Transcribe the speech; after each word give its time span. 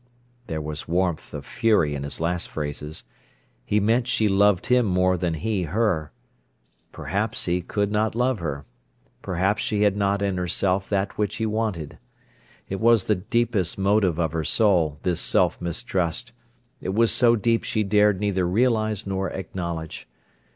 There 0.47 0.61
was 0.63 0.87
warmth 0.87 1.31
of 1.31 1.45
fury 1.45 1.93
in 1.93 2.01
his 2.01 2.19
last 2.19 2.49
phrases. 2.49 3.03
He 3.63 3.79
meant 3.79 4.07
she 4.07 4.27
loved 4.27 4.65
him 4.65 4.83
more 4.83 5.15
than 5.15 5.35
he 5.35 5.61
her. 5.65 6.11
Perhaps 6.91 7.45
he 7.45 7.61
could 7.61 7.91
not 7.91 8.15
love 8.15 8.39
her. 8.39 8.65
Perhaps 9.21 9.61
she 9.61 9.83
had 9.83 9.95
not 9.95 10.23
in 10.23 10.37
herself 10.37 10.89
that 10.89 11.19
which 11.19 11.35
he 11.35 11.45
wanted. 11.45 11.99
It 12.67 12.79
was 12.79 13.03
the 13.03 13.13
deepest 13.15 13.77
motive 13.77 14.17
of 14.17 14.31
her 14.33 14.43
soul, 14.43 14.97
this 15.03 15.21
self 15.21 15.61
mistrust. 15.61 16.31
It 16.81 16.95
was 16.95 17.11
so 17.11 17.35
deep 17.35 17.63
she 17.63 17.83
dared 17.83 18.19
neither 18.19 18.47
realise 18.47 19.05
nor 19.05 19.29
acknowledge. 19.29 20.07